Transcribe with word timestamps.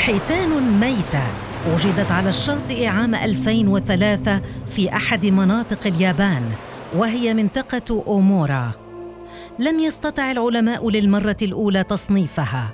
حيتان 0.00 0.80
ميتة. 0.80 1.22
وجدت 1.72 2.10
على 2.10 2.28
الشاطئ 2.28 2.86
عام 2.86 3.14
2003 3.14 4.40
في 4.70 4.96
أحد 4.96 5.26
مناطق 5.26 5.86
اليابان 5.86 6.42
وهي 6.96 7.34
منطقة 7.34 8.04
أومورا. 8.06 8.72
لم 9.58 9.80
يستطع 9.80 10.30
العلماء 10.30 10.90
للمرة 10.90 11.36
الأولى 11.42 11.82
تصنيفها. 11.82 12.72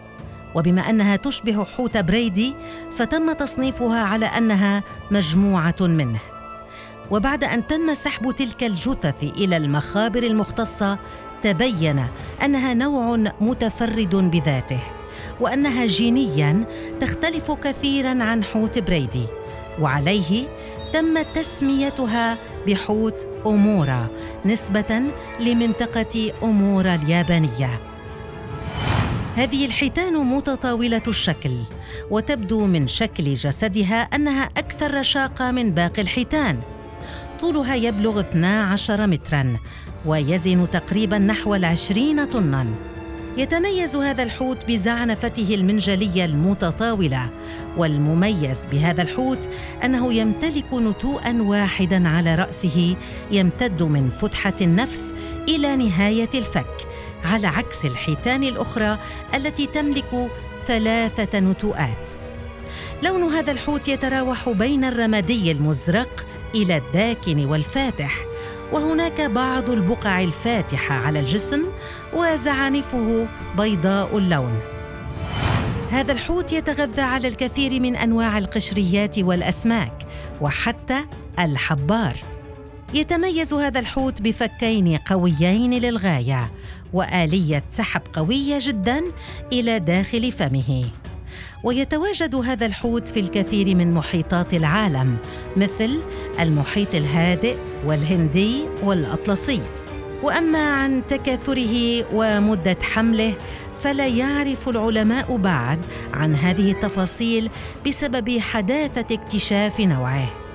وبما 0.55 0.91
أنها 0.91 1.17
تشبه 1.17 1.65
حوت 1.65 1.97
بريدي 1.97 2.55
فتم 2.97 3.33
تصنيفها 3.33 4.03
على 4.03 4.27
أنها 4.27 4.83
مجموعة 5.11 5.81
منه. 5.81 6.21
وبعد 7.11 7.45
أن 7.45 7.67
تم 7.67 7.95
سحب 7.95 8.31
تلك 8.31 8.65
الجثث 8.65 9.23
إلى 9.23 9.57
المخابر 9.57 10.23
المختصة 10.23 10.99
تبين 11.43 12.07
أنها 12.45 12.75
نوع 12.75 13.17
متفرد 13.41 14.15
بذاته. 14.15 14.81
وأنها 15.41 15.87
جينيا 15.87 16.65
تختلف 17.01 17.51
كثيرا 17.51 18.23
عن 18.23 18.45
حوت 18.45 18.79
بريدي 18.79 19.27
وعليه 19.81 20.49
تم 20.93 21.23
تسميتها 21.23 22.39
بحوت 22.67 23.27
أمورا 23.47 24.09
نسبة 24.45 25.03
لمنطقة 25.41 26.33
أمورا 26.43 26.95
اليابانية. 26.95 27.81
هذه 29.37 29.67
الحيتان 29.67 30.15
متطاولة 30.15 31.03
الشكل 31.09 31.51
وتبدو 32.11 32.67
من 32.67 32.87
شكل 32.87 33.35
جسدها 33.35 34.01
أنها 34.03 34.45
أكثر 34.57 34.95
رشاقة 34.95 35.51
من 35.51 35.71
باقي 35.71 36.03
الحيتان. 36.03 36.61
طولها 37.41 37.75
يبلغ 37.75 38.21
12 38.21 39.07
مترا 39.07 39.57
ويزن 40.07 40.67
تقريبا 40.73 41.19
نحو 41.19 41.55
العشرين 41.55 42.25
طنا 42.25 42.67
يتميز 43.37 43.97
هذا 43.97 44.23
الحوت 44.23 44.59
بزعنفته 44.69 45.55
المنجلية 45.55 46.25
المتطاولة. 46.25 47.31
والمميز 47.77 48.67
بهذا 48.67 49.03
الحوت 49.03 49.49
أنه 49.85 50.13
يمتلك 50.13 50.75
نتوءا 50.75 51.43
واحدا 51.43 52.09
على 52.09 52.35
رأسه 52.35 52.97
يمتد 53.31 53.83
من 53.83 54.11
فتحة 54.21 54.55
النفث 54.61 55.01
إلى 55.49 55.77
نهاية 55.77 56.31
الفك 56.35 56.87
على 57.25 57.47
عكس 57.47 57.85
الحيتان 57.85 58.43
الأخرى 58.43 58.99
التي 59.35 59.67
تملك 59.67 60.31
ثلاثة 60.67 61.41
نتوءات. 61.41 62.09
لون 63.03 63.23
هذا 63.23 63.53
الحوت 63.53 63.89
يتراوح 63.89 64.49
بين 64.49 64.85
الرمادي 64.85 65.53
المزرق 65.53 66.27
إلى 66.55 66.77
الداكن 66.77 67.45
والفاتح 67.45 68.25
وهناك 68.73 69.21
بعض 69.21 69.71
البقع 69.71 70.23
الفاتحة 70.23 70.95
على 70.95 71.21
الجسم 71.21 71.63
وزعانفه 72.15 73.27
بيضاء 73.59 74.19
اللون. 74.19 74.61
هذا 75.91 76.13
الحوت 76.13 76.53
يتغذى 76.53 77.03
على 77.03 77.29
الكثير 77.29 77.81
من 77.81 77.97
أنواع 77.97 78.39
القشريات 78.39 79.19
والأسماك 79.19 80.07
وحتى 80.41 81.05
الحبار. 81.39 82.17
يتميز 82.95 83.53
هذا 83.53 83.81
الحوت 83.81 84.23
بفكين 84.23 84.97
قويين 84.97 85.75
للغاية 85.75 86.51
وآلية 86.93 87.63
سحب 87.71 88.03
قوية 88.13 88.59
جدا 88.61 89.03
إلى 89.53 89.79
داخل 89.79 90.33
فمه. 90.33 90.85
ويتواجد 91.65 92.35
هذا 92.35 92.67
الحوت 92.67 93.09
في 93.09 93.21
الكثير 93.21 93.75
من 93.75 93.95
محيطات 93.95 94.55
العالم 94.55 95.17
مثل 95.57 96.01
المحيط 96.41 96.95
الهادئ 96.95 97.57
والهندي 97.87 98.63
والأطلسي. 98.83 99.61
وأما 100.23 100.71
عن 100.71 101.03
تكاثره 101.09 102.05
ومدة 102.13 102.77
حمله 102.83 103.35
فلا 103.83 104.07
يعرف 104.07 104.69
العلماء 104.69 105.37
بعد 105.37 105.79
عن 106.15 106.35
هذه 106.35 106.71
التفاصيل 106.71 107.51
بسبب 107.87 108.39
حداثة 108.39 109.15
اكتشاف 109.15 109.81
نوعه. 109.81 110.46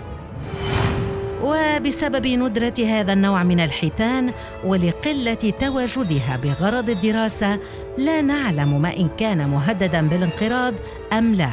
وبسبب 1.44 2.28
ندرة 2.28 2.74
هذا 2.80 3.14
النوع 3.14 3.44
من 3.44 3.60
الحيتان 3.60 4.32
ولقلة 4.64 5.54
تواجدها 5.62 6.36
بغرض 6.44 6.90
الدراسة 6.90 7.60
لا 7.98 8.22
نعلم 8.22 8.82
ما 8.82 8.98
إن 8.98 9.10
كان 9.18 9.50
مهددا 9.50 10.08
بالانقراض 10.08 10.74
أم 11.14 11.36
لا. 11.36 11.50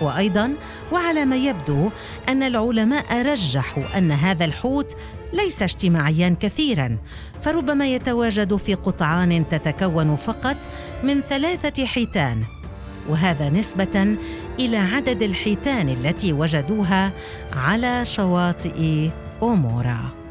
وأيضا 0.00 0.54
وعلى 0.92 1.24
ما 1.24 1.36
يبدو 1.36 1.90
أن 2.28 2.42
العلماء 2.42 3.22
رجحوا 3.22 3.98
أن 3.98 4.12
هذا 4.12 4.44
الحوت 4.44 4.96
ليس 5.32 5.62
اجتماعيا 5.62 6.36
كثيرا 6.40 6.96
فربما 7.42 7.86
يتواجد 7.86 8.56
في 8.56 8.74
قطعان 8.74 9.48
تتكون 9.48 10.16
فقط 10.16 10.56
من 11.02 11.20
ثلاثة 11.20 11.86
حيتان. 11.86 12.42
وهذا 13.08 13.50
نسبة 13.50 14.16
إلى 14.60 14.76
عدد 14.76 15.22
الحيتان 15.22 15.88
التي 15.88 16.32
وجدوها 16.32 17.12
على 17.52 18.04
شواطئ 18.04 19.10
Omora. 19.40 20.25